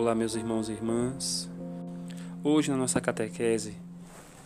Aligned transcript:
Olá, 0.00 0.14
meus 0.14 0.34
irmãos 0.34 0.70
e 0.70 0.72
irmãs. 0.72 1.46
Hoje, 2.42 2.70
na 2.70 2.76
nossa 2.78 3.02
catequese, 3.02 3.76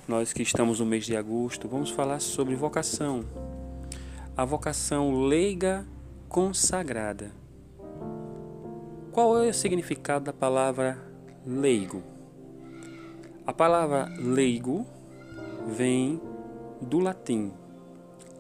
nós 0.09 0.33
que 0.33 0.43
estamos 0.43 0.81
no 0.81 0.87
mês 0.87 1.07
de 1.07 1.17
agosto, 1.17 1.69
vamos 1.69 1.91
falar 1.91 2.19
sobre 2.19 2.57
vocação. 2.57 3.25
A 4.37 4.45
vocação 4.45 5.23
leiga 5.27 5.87
consagrada. 6.29 7.31
Qual 9.13 9.41
é 9.41 9.49
o 9.49 9.55
significado 9.55 10.25
da 10.25 10.33
palavra 10.33 10.99
leigo? 11.47 12.03
A 13.47 13.53
palavra 13.53 14.13
leigo 14.19 14.85
vem 15.69 16.21
do 16.81 16.99
latim 16.99 17.53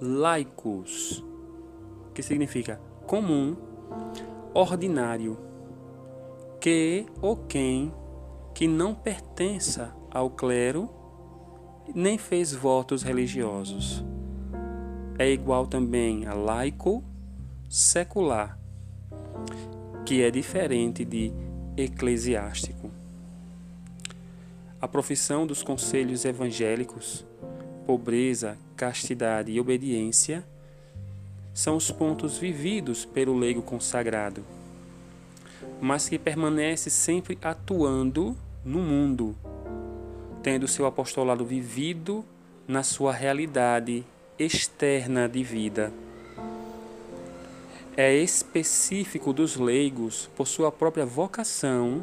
laicus, 0.00 1.22
que 2.12 2.24
significa 2.24 2.80
comum, 3.06 3.56
ordinário 4.52 5.53
que 6.64 7.04
ou 7.20 7.36
quem 7.36 7.92
que 8.54 8.66
não 8.66 8.94
pertença 8.94 9.94
ao 10.10 10.30
clero 10.30 10.88
nem 11.94 12.16
fez 12.16 12.54
votos 12.54 13.02
religiosos. 13.02 14.02
É 15.18 15.30
igual 15.30 15.66
também 15.66 16.24
a 16.24 16.32
laico 16.32 17.04
secular, 17.68 18.58
que 20.06 20.22
é 20.22 20.30
diferente 20.30 21.04
de 21.04 21.34
eclesiástico. 21.76 22.90
A 24.80 24.88
profissão 24.88 25.46
dos 25.46 25.62
conselhos 25.62 26.24
evangélicos, 26.24 27.26
pobreza, 27.86 28.56
castidade 28.74 29.52
e 29.52 29.60
obediência, 29.60 30.42
são 31.52 31.76
os 31.76 31.90
pontos 31.90 32.38
vividos 32.38 33.04
pelo 33.04 33.36
leigo 33.36 33.60
consagrado 33.60 34.42
mas 35.80 36.08
que 36.08 36.18
permanece 36.18 36.90
sempre 36.90 37.38
atuando 37.42 38.36
no 38.64 38.78
mundo, 38.78 39.36
tendo 40.42 40.66
seu 40.66 40.86
apostolado 40.86 41.44
vivido 41.44 42.24
na 42.66 42.82
sua 42.82 43.12
realidade 43.12 44.04
externa 44.38 45.28
de 45.28 45.42
vida. 45.44 45.92
É 47.96 48.12
específico 48.12 49.32
dos 49.32 49.56
leigos, 49.56 50.28
por 50.34 50.48
sua 50.48 50.72
própria 50.72 51.06
vocação, 51.06 52.02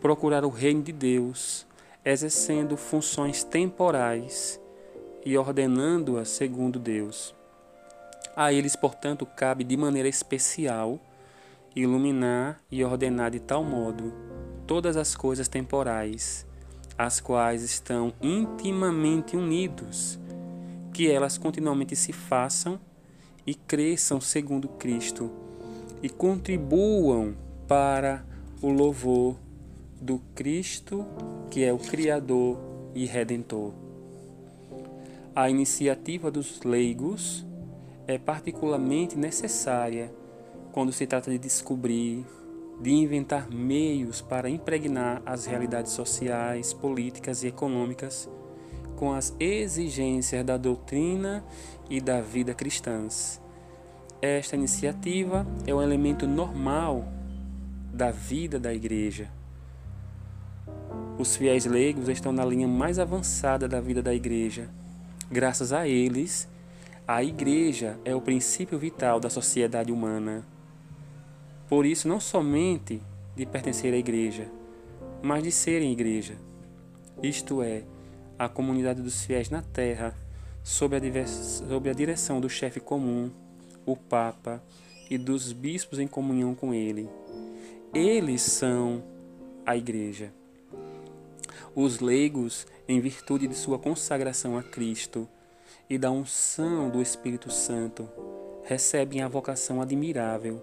procurar 0.00 0.44
o 0.44 0.50
reino 0.50 0.82
de 0.82 0.92
Deus, 0.92 1.66
exercendo 2.04 2.76
funções 2.76 3.42
temporais 3.42 4.60
e 5.24 5.38
ordenando-as 5.38 6.28
segundo 6.28 6.78
Deus. 6.78 7.34
A 8.36 8.52
eles, 8.52 8.76
portanto, 8.76 9.24
cabe 9.24 9.64
de 9.64 9.76
maneira 9.76 10.08
especial 10.08 11.00
iluminar 11.74 12.60
e 12.70 12.84
ordenar 12.84 13.30
de 13.30 13.40
tal 13.40 13.64
modo 13.64 14.12
todas 14.66 14.96
as 14.96 15.14
coisas 15.14 15.48
temporais, 15.48 16.46
as 16.96 17.20
quais 17.20 17.62
estão 17.62 18.12
intimamente 18.22 19.36
unidos, 19.36 20.18
que 20.92 21.10
elas 21.10 21.36
continuamente 21.36 21.96
se 21.96 22.12
façam 22.12 22.78
e 23.46 23.54
cresçam 23.54 24.20
segundo 24.20 24.68
Cristo 24.68 25.30
e 26.02 26.08
contribuam 26.08 27.34
para 27.66 28.24
o 28.62 28.70
louvor 28.70 29.36
do 30.00 30.20
Cristo, 30.34 31.04
que 31.50 31.64
é 31.64 31.72
o 31.72 31.78
Criador 31.78 32.58
e 32.94 33.06
Redentor. 33.06 33.72
A 35.34 35.50
iniciativa 35.50 36.30
dos 36.30 36.62
leigos 36.62 37.44
é 38.06 38.18
particularmente 38.18 39.16
necessária 39.16 40.12
quando 40.74 40.92
se 40.92 41.06
trata 41.06 41.30
de 41.30 41.38
descobrir, 41.38 42.26
de 42.80 42.90
inventar 42.90 43.48
meios 43.48 44.20
para 44.20 44.50
impregnar 44.50 45.22
as 45.24 45.46
realidades 45.46 45.92
sociais, 45.92 46.74
políticas 46.74 47.44
e 47.44 47.46
econômicas 47.46 48.28
com 48.96 49.12
as 49.12 49.32
exigências 49.38 50.44
da 50.44 50.56
doutrina 50.56 51.44
e 51.88 52.00
da 52.00 52.20
vida 52.20 52.54
cristãs. 52.54 53.40
Esta 54.20 54.56
iniciativa 54.56 55.46
é 55.64 55.72
um 55.72 55.80
elemento 55.80 56.26
normal 56.26 57.06
da 57.92 58.10
vida 58.10 58.58
da 58.58 58.74
igreja. 58.74 59.30
Os 61.16 61.36
fiéis 61.36 61.66
leigos 61.66 62.08
estão 62.08 62.32
na 62.32 62.44
linha 62.44 62.66
mais 62.66 62.98
avançada 62.98 63.68
da 63.68 63.80
vida 63.80 64.02
da 64.02 64.12
igreja. 64.12 64.68
Graças 65.30 65.72
a 65.72 65.86
eles, 65.86 66.48
a 67.06 67.22
igreja 67.22 67.96
é 68.04 68.12
o 68.12 68.20
princípio 68.20 68.76
vital 68.76 69.20
da 69.20 69.30
sociedade 69.30 69.92
humana. 69.92 70.52
Por 71.68 71.86
isso, 71.86 72.06
não 72.06 72.20
somente 72.20 73.00
de 73.34 73.46
pertencer 73.46 73.92
à 73.94 73.96
igreja, 73.96 74.50
mas 75.22 75.42
de 75.42 75.50
serem 75.50 75.92
igreja, 75.92 76.36
isto 77.22 77.62
é, 77.62 77.84
a 78.38 78.48
comunidade 78.48 79.00
dos 79.00 79.24
fiéis 79.24 79.48
na 79.48 79.62
terra, 79.62 80.14
sob 80.62 80.96
a, 80.96 81.26
sob 81.26 81.88
a 81.88 81.92
direção 81.92 82.40
do 82.40 82.48
chefe 82.48 82.80
comum, 82.80 83.30
o 83.86 83.96
Papa, 83.96 84.62
e 85.08 85.18
dos 85.18 85.52
bispos 85.52 85.98
em 85.98 86.06
comunhão 86.06 86.54
com 86.54 86.72
ele. 86.72 87.08
Eles 87.92 88.42
são 88.42 89.02
a 89.64 89.76
igreja. 89.76 90.32
Os 91.74 92.00
leigos, 92.00 92.66
em 92.88 93.00
virtude 93.00 93.46
de 93.46 93.54
sua 93.54 93.78
consagração 93.78 94.56
a 94.56 94.62
Cristo 94.62 95.28
e 95.88 95.98
da 95.98 96.10
unção 96.10 96.88
do 96.88 97.02
Espírito 97.02 97.50
Santo, 97.50 98.08
recebem 98.64 99.22
a 99.22 99.28
vocação 99.28 99.80
admirável 99.82 100.62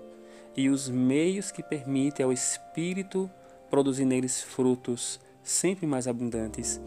e 0.56 0.70
os 0.70 0.90
meios 0.90 1.52
que 1.52 1.64
permitem 1.64 2.26
ao 2.26 2.34
Espírito 2.34 3.30
produzir 3.70 4.06
neles 4.06 4.42
frutos 4.42 5.20
sempre 5.44 5.88
mais 5.88 6.08
abundantes. 6.08 6.80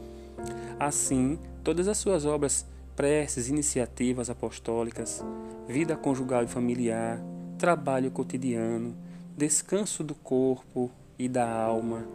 Assim, 0.78 1.38
todas 1.62 1.88
as 1.88 1.98
suas 1.98 2.25
obras, 2.25 2.66
preces, 2.94 3.48
iniciativas 3.48 4.28
apostólicas, 4.28 5.25
vida 5.66 5.97
conjugal 5.97 6.44
e 6.44 6.48
familiar, 6.48 7.20
trabalho 7.58 8.10
cotidiano, 8.10 8.94
descanso 9.36 10.04
do 10.04 10.14
corpo 10.14 10.91
e 11.19 11.28
da 11.28 11.50
alma, 11.50 12.06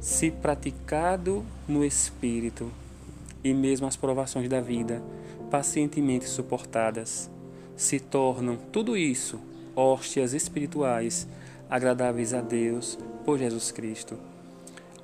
se 0.00 0.30
praticado 0.30 1.44
no 1.66 1.84
espírito, 1.84 2.70
e 3.42 3.52
mesmo 3.52 3.86
as 3.86 3.96
provações 3.96 4.48
da 4.48 4.60
vida, 4.60 5.02
pacientemente 5.50 6.26
suportadas, 6.26 7.30
se 7.76 8.00
tornam 8.00 8.56
tudo 8.72 8.96
isso 8.96 9.40
hóstias 9.78 10.32
espirituais 10.32 11.28
agradáveis 11.70 12.34
a 12.34 12.40
Deus 12.40 12.98
por 13.24 13.38
Jesus 13.38 13.70
Cristo. 13.70 14.18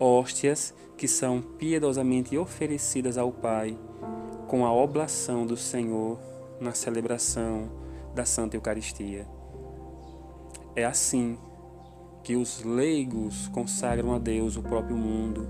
Hóstias 0.01 0.75
que 0.97 1.07
são 1.07 1.41
piedosamente 1.41 2.37
oferecidas 2.37 3.17
ao 3.17 3.31
Pai 3.31 3.79
com 4.49 4.67
a 4.67 4.73
oblação 4.73 5.47
do 5.47 5.57
Senhor 5.57 6.19
na 6.61 6.73
celebração 6.73 7.71
da 8.17 8.25
Santa 8.25 8.57
Eucaristia. 8.57 9.29
É 10.75 10.85
assim 10.85 11.39
que 12.25 12.35
os 12.35 12.65
leigos 12.65 13.47
consagram 13.49 14.13
a 14.13 14.19
Deus 14.19 14.57
o 14.57 14.63
próprio 14.63 14.97
mundo, 14.97 15.47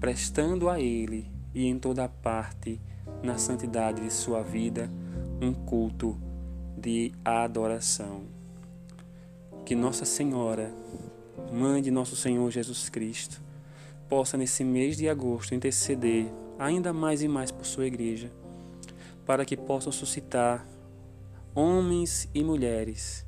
prestando 0.00 0.68
a 0.68 0.80
Ele 0.80 1.30
e 1.54 1.64
em 1.64 1.78
toda 1.78 2.08
parte, 2.08 2.80
na 3.22 3.38
santidade 3.38 4.00
de 4.00 4.12
sua 4.12 4.42
vida, 4.42 4.90
um 5.40 5.52
culto 5.52 6.16
de 6.76 7.12
adoração 7.24 8.37
que 9.68 9.74
Nossa 9.74 10.06
Senhora, 10.06 10.72
Mãe 11.52 11.82
de 11.82 11.90
Nosso 11.90 12.16
Senhor 12.16 12.50
Jesus 12.50 12.88
Cristo, 12.88 13.38
possa 14.08 14.34
nesse 14.34 14.64
mês 14.64 14.96
de 14.96 15.10
agosto 15.10 15.54
interceder 15.54 16.32
ainda 16.58 16.90
mais 16.90 17.22
e 17.22 17.28
mais 17.28 17.50
por 17.50 17.66
sua 17.66 17.86
igreja, 17.86 18.32
para 19.26 19.44
que 19.44 19.58
possam 19.58 19.92
suscitar 19.92 20.66
homens 21.54 22.30
e 22.34 22.42
mulheres 22.42 23.26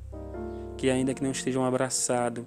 que 0.77 0.89
ainda 0.89 1.13
que 1.13 1.21
não 1.21 1.29
estejam 1.29 1.63
abraçados 1.63 2.43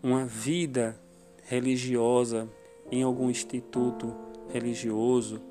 uma 0.00 0.24
vida 0.24 0.96
religiosa 1.42 2.48
em 2.92 3.02
algum 3.02 3.28
instituto 3.28 4.14
religioso 4.52 5.42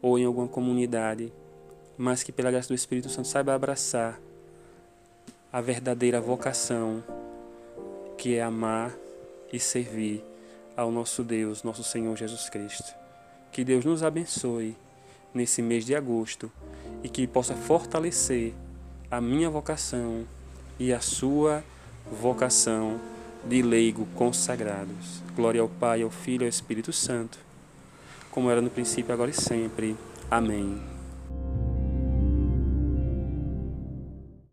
ou 0.00 0.18
em 0.18 0.24
alguma 0.24 0.48
comunidade, 0.48 1.30
mas 1.98 2.22
que 2.22 2.32
pela 2.32 2.50
graça 2.50 2.68
do 2.68 2.74
Espírito 2.74 3.10
Santo 3.10 3.28
saiba 3.28 3.54
abraçar 3.54 4.18
a 5.52 5.60
verdadeira 5.60 6.20
vocação, 6.20 7.02
que 8.16 8.36
é 8.36 8.42
amar 8.42 8.92
e 9.52 9.58
servir 9.58 10.22
ao 10.76 10.90
nosso 10.90 11.24
Deus, 11.24 11.62
nosso 11.62 11.82
Senhor 11.82 12.16
Jesus 12.16 12.48
Cristo. 12.50 12.94
Que 13.50 13.64
Deus 13.64 13.84
nos 13.84 14.02
abençoe 14.02 14.76
nesse 15.32 15.62
mês 15.62 15.84
de 15.84 15.94
agosto 15.94 16.50
e 17.02 17.08
que 17.08 17.26
possa 17.26 17.54
fortalecer 17.54 18.52
a 19.10 19.20
minha 19.20 19.48
vocação 19.48 20.24
e 20.78 20.92
a 20.92 21.00
sua 21.00 21.64
vocação 22.10 23.00
de 23.44 23.62
leigo 23.62 24.06
consagrados. 24.14 25.22
Glória 25.34 25.60
ao 25.60 25.68
Pai, 25.68 26.02
ao 26.02 26.10
Filho 26.10 26.42
e 26.42 26.46
ao 26.46 26.50
Espírito 26.50 26.92
Santo, 26.92 27.38
como 28.30 28.50
era 28.50 28.60
no 28.60 28.70
princípio, 28.70 29.12
agora 29.12 29.30
e 29.30 29.34
sempre. 29.34 29.96
Amém. 30.30 30.97